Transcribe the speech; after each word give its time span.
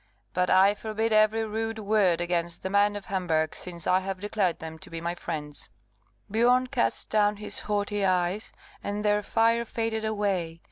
But 0.33 0.49
I 0.49 0.73
forbid 0.73 1.13
every 1.13 1.45
rude 1.45 1.77
word 1.77 2.21
against 2.21 2.63
the 2.63 2.71
men 2.71 2.95
of 2.95 3.05
Hamburgh, 3.05 3.53
since 3.55 3.85
I 3.85 3.99
have 3.99 4.19
declared 4.19 4.57
them 4.57 4.79
to 4.79 4.89
be 4.89 4.99
my 4.99 5.13
friends." 5.13 5.69
Biorn 6.27 6.65
cast 6.65 7.11
down 7.11 7.35
his 7.37 7.59
haughty 7.59 8.03
eyes, 8.03 8.51
and 8.83 9.05
their 9.05 9.21
fire 9.21 9.63
faded 9.63 10.03
away. 10.03 10.59